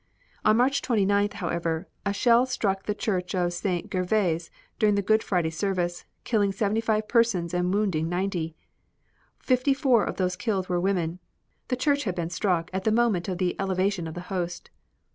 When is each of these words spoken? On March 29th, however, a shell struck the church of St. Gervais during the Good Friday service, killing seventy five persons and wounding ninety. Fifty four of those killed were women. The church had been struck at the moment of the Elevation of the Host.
On 0.43 0.57
March 0.57 0.81
29th, 0.81 1.33
however, 1.33 1.87
a 2.07 2.11
shell 2.11 2.47
struck 2.47 2.87
the 2.87 2.95
church 2.95 3.35
of 3.35 3.53
St. 3.53 3.87
Gervais 3.93 4.39
during 4.79 4.95
the 4.95 5.03
Good 5.03 5.21
Friday 5.21 5.51
service, 5.51 6.05
killing 6.23 6.51
seventy 6.51 6.81
five 6.81 7.07
persons 7.07 7.53
and 7.53 7.71
wounding 7.71 8.09
ninety. 8.09 8.55
Fifty 9.37 9.75
four 9.75 10.03
of 10.03 10.15
those 10.15 10.35
killed 10.35 10.67
were 10.69 10.79
women. 10.81 11.19
The 11.67 11.75
church 11.75 12.05
had 12.05 12.15
been 12.15 12.31
struck 12.31 12.71
at 12.73 12.83
the 12.83 12.91
moment 12.91 13.27
of 13.29 13.37
the 13.37 13.55
Elevation 13.59 14.07
of 14.07 14.15
the 14.15 14.21
Host. 14.33 14.71